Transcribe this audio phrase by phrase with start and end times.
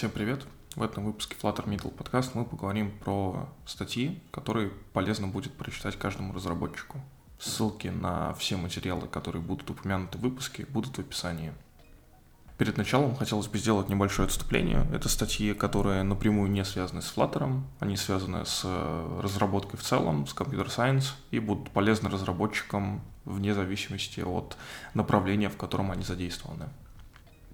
[0.00, 0.46] Всем привет!
[0.76, 6.32] В этом выпуске Flutter Middle Podcast мы поговорим про статьи, которые полезно будет прочитать каждому
[6.32, 7.02] разработчику.
[7.38, 11.52] Ссылки на все материалы, которые будут упомянуты в выпуске, будут в описании.
[12.56, 14.86] Перед началом хотелось бы сделать небольшое отступление.
[14.90, 18.64] Это статьи, которые напрямую не связаны с Flutter, они связаны с
[19.20, 24.56] разработкой в целом, с Computer Science, и будут полезны разработчикам вне зависимости от
[24.94, 26.70] направления, в котором они задействованы.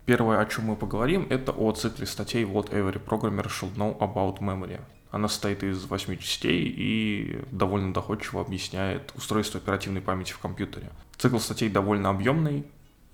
[0.07, 4.39] Первое, о чем мы поговорим, это о цикле статей What Every Programmer Should Know About
[4.39, 4.81] Memory.
[5.11, 10.91] Она состоит из восьми частей и довольно доходчиво объясняет устройство оперативной памяти в компьютере.
[11.17, 12.65] Цикл статей довольно объемный,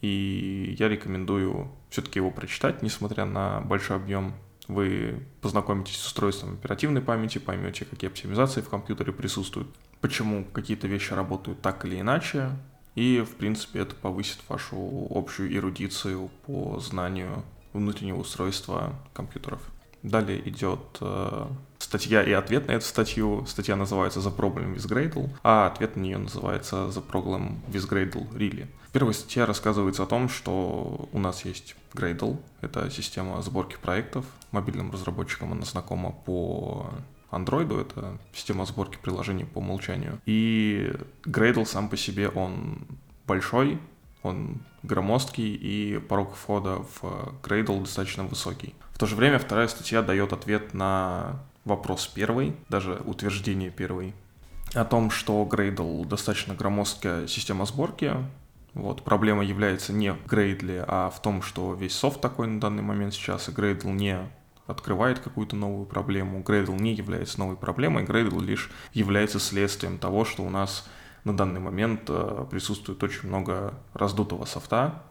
[0.02, 4.34] и я рекомендую все-таки его прочитать, несмотря на большой объем.
[4.68, 9.68] Вы познакомитесь с устройством оперативной памяти, поймете, какие оптимизации в компьютере присутствуют,
[10.02, 12.50] почему какие-то вещи работают так или иначе,
[12.94, 19.60] и, в принципе, это повысит вашу общую эрудицию по знанию внутреннего устройства компьютеров.
[20.02, 21.46] Далее идет э,
[21.78, 23.46] статья и ответ на эту статью.
[23.46, 28.28] Статья называется The Problem with Gradle, а ответ на нее называется The Problem with Gradle
[28.32, 28.66] Really.
[28.88, 32.38] В первой статье рассказывается о том, что у нас есть Gradle.
[32.60, 34.26] Это система сборки проектов.
[34.50, 36.90] Мобильным разработчикам она знакома по
[37.32, 40.20] Android, это система сборки приложений по умолчанию.
[40.26, 40.92] И
[41.24, 42.86] Gradle сам по себе, он
[43.26, 43.78] большой,
[44.22, 48.74] он громоздкий, и порог входа в Gradle достаточно высокий.
[48.92, 54.14] В то же время вторая статья дает ответ на вопрос первый, даже утверждение первый,
[54.74, 58.12] о том, что Gradle достаточно громоздкая система сборки,
[58.74, 62.82] вот, проблема является не в Gradle, а в том, что весь софт такой на данный
[62.82, 64.18] момент сейчас, и Gradle не
[64.66, 66.42] открывает какую-то новую проблему.
[66.42, 70.88] Gradle не является новой проблемой, Gradle лишь является следствием того, что у нас
[71.24, 75.02] на данный момент э, присутствует очень много раздутого софта,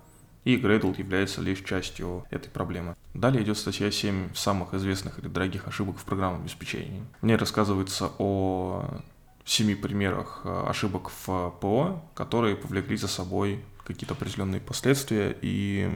[0.43, 2.95] и Gradle является лишь частью этой проблемы.
[3.13, 7.03] Далее идет статья 7 самых известных или дорогих ошибок в программном обеспечении.
[7.21, 9.01] В ней рассказывается о
[9.45, 15.89] семи примерах э, ошибок в ПО, которые повлекли за собой какие-то определенные последствия и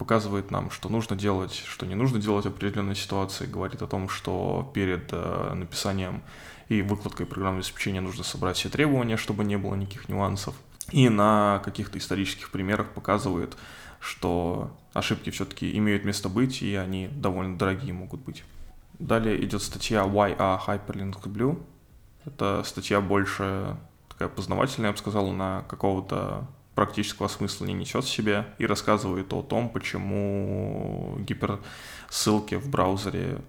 [0.00, 4.08] показывает нам, что нужно делать, что не нужно делать в определенной ситуации, говорит о том,
[4.08, 6.22] что перед э, написанием
[6.70, 10.54] и выкладкой программного обеспечения нужно собрать все требования, чтобы не было никаких нюансов.
[10.90, 13.58] И на каких-то исторических примерах показывает,
[14.00, 18.42] что ошибки все-таки имеют место быть, и они довольно дорогие могут быть.
[18.98, 21.62] Далее идет статья Why are Hyperlink Blue.
[22.24, 23.76] Это статья больше
[24.08, 26.46] такая познавательная, я бы сказал, на какого-то
[26.80, 33.42] практического смысла не несет в себе и рассказывает о том, почему гиперссылки в браузере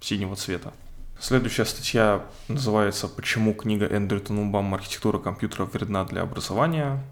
[0.00, 0.72] синего цвета.
[1.20, 7.04] Следующая статья называется «Почему книга Эндрю Тененбаум «Архитектура компьютера вредна для образования».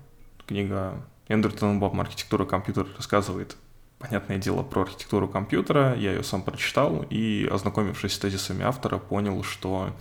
[0.46, 0.94] Книга
[1.28, 3.58] Эндрю Тененбаум «Архитектура компьютера» рассказывает,
[3.98, 5.94] понятное дело, про архитектуру компьютера.
[5.94, 9.94] Я ее сам прочитал и, ознакомившись с тезисами автора, понял, что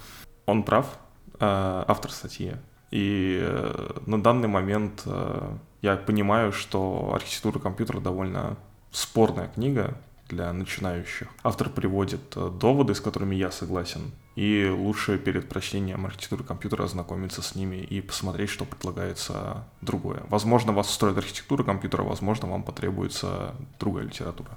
[0.45, 0.97] он прав,
[1.41, 2.53] э, автор статьи.
[2.93, 8.55] И э, на данный момент э, я понимаю, что архитектура компьютера довольно
[8.91, 9.97] спорная книга
[10.29, 11.27] для начинающих.
[11.41, 17.41] Автор приводит э, доводы, с которыми я согласен, и лучше перед прочтением архитектуры компьютера ознакомиться
[17.41, 20.21] с ними и посмотреть, что предлагается другое.
[20.29, 24.51] Возможно, вас устроит архитектура компьютера, возможно, вам потребуется другая литература.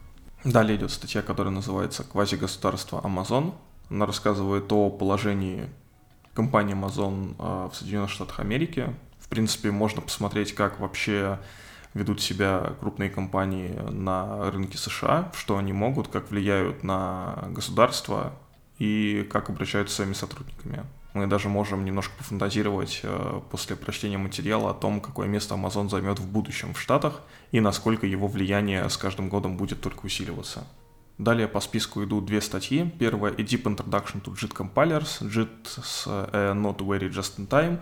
[0.44, 3.54] Далее идет статья, которая называется «Квазигосударство Амазон».
[3.88, 5.70] Она рассказывает о положении
[6.36, 8.94] компании Amazon а, в Соединенных Штатах Америки.
[9.18, 11.40] В принципе, можно посмотреть, как вообще
[11.94, 18.34] ведут себя крупные компании на рынке США, что они могут, как влияют на государство
[18.78, 20.84] и как обращаются с своими сотрудниками.
[21.14, 26.18] Мы даже можем немножко пофантазировать э, после прочтения материала о том, какое место Amazon займет
[26.18, 27.22] в будущем в Штатах
[27.52, 30.66] и насколько его влияние с каждым годом будет только усиливаться.
[31.18, 32.92] Далее по списку идут две статьи.
[32.98, 35.66] Первая— Deep Introduction to JIT Compilers, JIT
[36.06, 37.78] uh, Not Very Just in Time,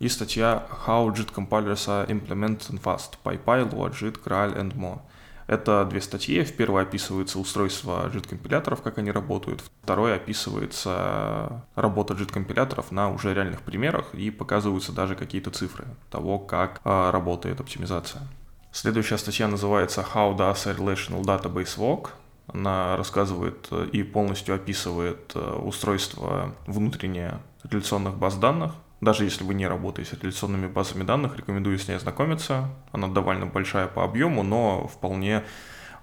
[0.00, 5.00] и статья How JIT Compilers are Implemented and Fast, PyPy, LoaJIT, Graal and Mo.
[5.46, 6.42] Это две статьи.
[6.44, 9.62] В первой описывается устройство JIT-компиляторов, как они работают.
[9.82, 16.80] Второй описывается работа JIT-компиляторов на уже реальных примерах и показываются даже какие-то цифры того, как
[16.84, 18.22] э, работает оптимизация.
[18.70, 22.10] Следующая статья называется How does a relational database work?
[22.46, 28.72] Она рассказывает э, и полностью описывает э, устройство внутреннее реляционных баз данных.
[29.00, 32.68] Даже если вы не работаете с реляционными базами данных, рекомендую с ней ознакомиться.
[32.92, 35.44] Она довольно большая по объему, но вполне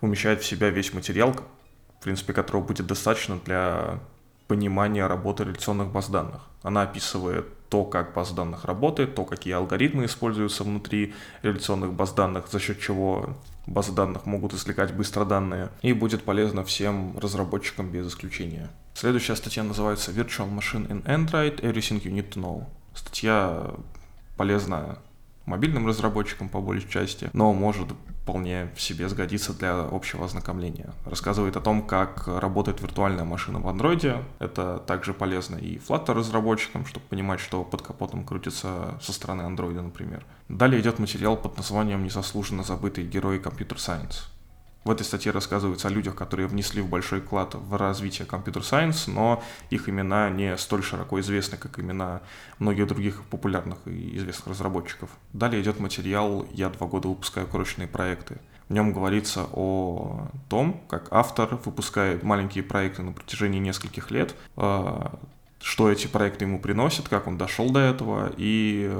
[0.02, 4.00] умещает в себя весь материал, в принципе, которого будет достаточно для
[4.48, 6.42] понимание работы реляционных баз данных.
[6.64, 11.14] Она описывает то, как баз данных работает, то, какие алгоритмы используются внутри
[11.44, 13.38] реляционных баз данных, за счет чего
[13.68, 18.70] базы данных могут извлекать быстро данные, и будет полезно всем разработчикам без исключения.
[18.96, 22.66] Следующая статья называется Virtual Machine in Android Everything You Need to Know.
[22.96, 23.72] Статья
[24.36, 25.00] полезна
[25.46, 27.88] мобильным разработчикам по большей части, но может
[28.30, 30.94] вполне в себе сгодится для общего ознакомления.
[31.06, 34.18] Рассказывает о том, как работает виртуальная машина в андроиде.
[34.38, 39.82] Это также полезно и Flutter разработчикам, чтобы понимать, что под капотом крутится со стороны андроида,
[39.82, 40.24] например.
[40.48, 44.28] Далее идет материал под названием «Незаслуженно забытые герои компьютер Science».
[44.86, 49.44] В этой статье рассказывается о людях, которые внесли в большой вклад в развитие компьютер-сайенс, но
[49.70, 52.22] их имена не столь широко известны, как имена
[52.60, 55.10] многих других популярных и известных разработчиков.
[55.34, 58.38] Далее идет материал «Я два года выпускаю крошечные проекты».
[58.70, 65.02] В нем говорится о том, как автор выпускает маленькие проекты на протяжении нескольких лет, э,
[65.60, 68.96] что эти проекты ему приносят, как он дошел до этого и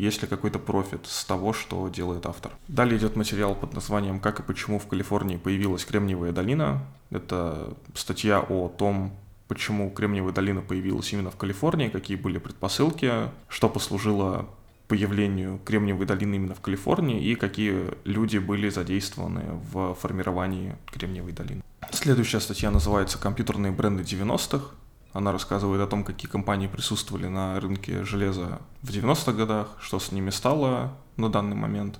[0.00, 2.52] есть ли какой-то профит с того, что делает автор.
[2.68, 6.82] Далее идет материал под названием «Как и почему в Калифорнии появилась Кремниевая долина».
[7.10, 9.12] Это статья о том,
[9.48, 13.12] почему Кремниевая долина появилась именно в Калифорнии, какие были предпосылки,
[13.48, 14.48] что послужило
[14.88, 21.62] появлению Кремниевой долины именно в Калифорнии и какие люди были задействованы в формировании Кремниевой долины.
[21.92, 24.74] Следующая статья называется «Компьютерные бренды 90-х».
[25.12, 30.12] Она рассказывает о том, какие компании присутствовали на рынке железа в 90-х годах, что с
[30.12, 31.98] ними стало на данный момент,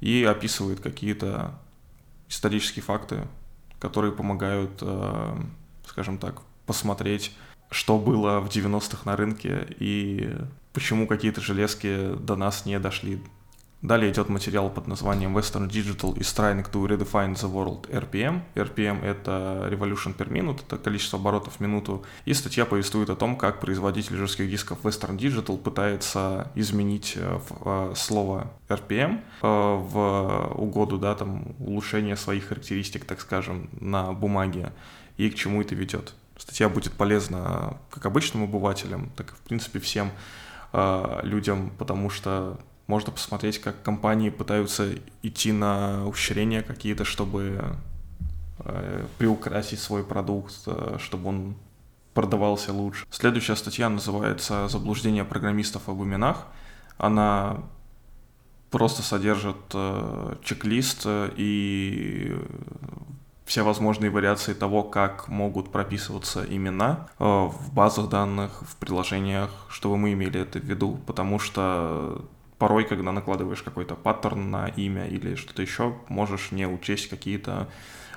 [0.00, 1.54] и описывает какие-то
[2.28, 3.26] исторические факты,
[3.78, 5.36] которые помогают, э,
[5.86, 7.36] скажем так, посмотреть,
[7.70, 10.36] что было в 90-х на рынке и
[10.72, 13.22] почему какие-то железки до нас не дошли
[13.82, 18.42] Далее идет материал под названием Western Digital is trying to redefine the world RPM.
[18.54, 22.04] RPM— это Revolution per minute, это количество оборотов в минуту.
[22.26, 27.94] И статья повествует о том, как производитель жестких дисков Western Digital пытается изменить э, э,
[27.96, 34.74] слово RPM э, в угоду, да, там, улучшения своих характеристик, так скажем, на бумаге
[35.16, 36.12] и к чему это ведет.
[36.36, 40.10] Статья будет полезна как обычным обывателям, так и, в принципе, всем
[41.24, 42.60] людям, потому что
[42.90, 47.62] можно посмотреть, как компании пытаются идти на ухищрения какие-то, чтобы
[48.58, 51.54] э, приукрасить свой продукт, э, чтобы он
[52.14, 53.06] продавался лучше.
[53.10, 56.48] Следующая статья называется «Заблуждение программистов об именах».
[56.98, 57.58] Она
[58.72, 62.36] просто содержит э, чек-лист и
[63.44, 70.12] все возможные вариации того, как могут прописываться имена в базах данных, в приложениях, чтобы мы
[70.12, 72.24] имели это в виду, потому что
[72.60, 77.68] порой, когда накладываешь какой-то паттерн на имя или что-то еще, можешь не учесть какие-то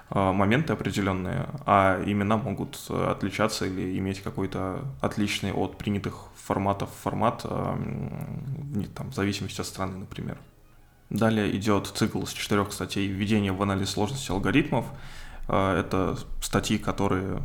[0.09, 6.89] э, моменты определенные, а имена могут э, отличаться или иметь какой-то отличный от принятых форматов
[7.01, 7.75] формат, э,
[8.93, 10.37] там, в зависимости от страны, например.
[11.09, 14.85] Далее идет цикл с четырех статей «Введение в анализ сложности алгоритмов».
[15.47, 17.41] Это статьи, которые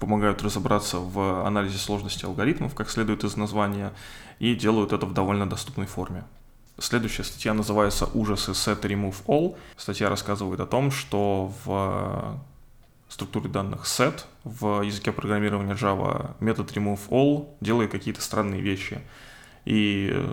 [0.00, 3.92] помогают разобраться в анализе сложности алгоритмов, как следует из названия,
[4.40, 6.24] и делают это в довольно доступной форме.
[6.78, 9.56] Следующая статья называется «Ужасы set remove all».
[9.76, 12.40] Статья рассказывает о том, что в
[13.10, 19.00] структуре данных set в языке программирования Java метод remove all делает какие-то странные вещи.
[19.66, 20.26] И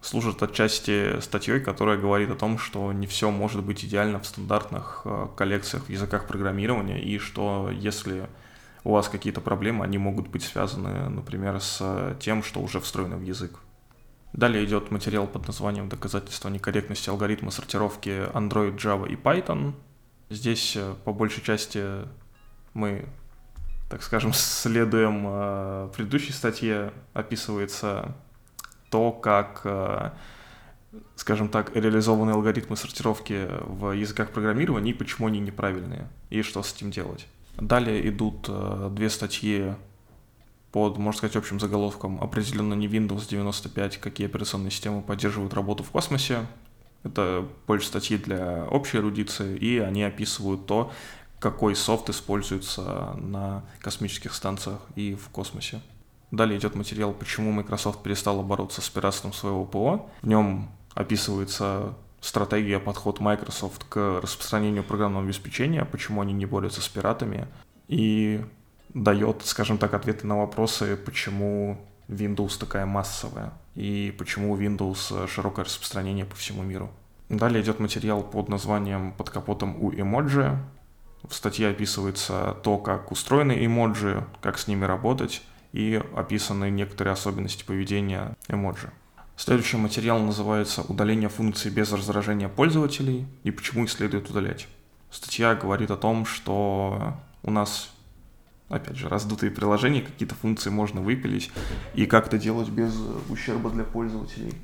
[0.00, 5.02] служит отчасти статьей, которая говорит о том, что не все может быть идеально в стандартных
[5.04, 8.28] э, коллекциях в языках программирования, и что если
[8.84, 13.22] у вас какие-то проблемы, они могут быть связаны, например, с тем, что уже встроено в
[13.22, 13.60] язык.
[14.32, 19.74] Далее идет материал под названием «Доказательство некорректности алгоритма сортировки Android, Java и Python».
[20.28, 21.82] Здесь э, по большей части
[22.74, 23.06] мы,
[23.88, 28.14] так скажем, следуем э, предыдущей статье, описывается
[28.90, 30.10] то, как, э,
[31.16, 36.74] скажем так, реализованы алгоритмы сортировки в языках программирования и почему они неправильные, и что с
[36.74, 37.26] этим делать.
[37.58, 39.74] Далее идут э, две статьи
[40.70, 45.90] под, можно сказать, общим заголовком «Определенно не Windows 95, какие операционные системы поддерживают работу в
[45.90, 46.46] космосе».
[47.02, 50.92] Это больше статьи для общей эрудиции, и они описывают то,
[51.40, 55.80] какой софт используется на космических станциях и в космосе.
[56.30, 60.10] Далее идет материал, почему Microsoft перестала бороться с пиратством своего ПО.
[60.20, 61.94] В нем описывается
[62.28, 67.48] стратегия, подход Microsoft к распространению программного обеспечения, почему они не борются с пиратами,
[67.88, 68.44] и
[68.94, 76.24] дает, скажем так, ответы на вопросы, почему Windows такая массовая, и почему Windows широкое распространение
[76.24, 76.90] по всему миру.
[77.28, 80.58] Далее идет материал под названием «Под капотом у эмоджи».
[81.28, 85.42] В статье описывается то, как устроены эмоджи, как с ними работать,
[85.72, 88.90] и описаны некоторые особенности поведения эмоджи.
[89.38, 94.66] Следующий материал называется «Удаление функций без раздражения пользователей и почему их следует удалять».
[95.12, 97.88] Статья говорит о том, что у нас,
[98.68, 101.52] опять же, раздутые приложения, какие-то функции можно выпилить,
[101.94, 102.92] и как это делать без
[103.28, 104.54] ущерба для пользователей.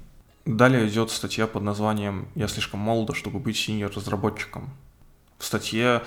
[0.45, 4.71] Далее идет статья под названием «Я слишком молодо, чтобы быть синьор-разработчиком».
[5.38, 6.02] В статье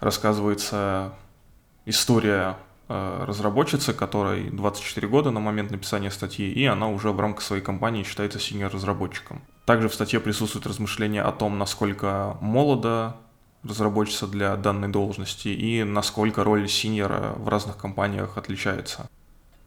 [0.00, 1.14] рассказывается
[1.86, 2.56] история
[2.88, 7.62] э, разработчицы, которой 24 года на момент написания статьи, и она уже в рамках своей
[7.62, 9.42] компании считается синьор-разработчиком.
[9.64, 13.16] Также в статье присутствует размышление о том, насколько молодо
[13.62, 19.08] разработчица для данной должности и насколько роль синьора в разных компаниях отличается.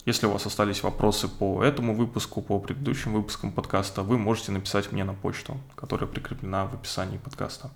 [0.06, 4.92] Если у вас остались вопросы по этому выпуску, по предыдущим выпускам подкаста, вы можете написать
[4.92, 7.70] мне на почту, которая прикреплена в описании подкаста.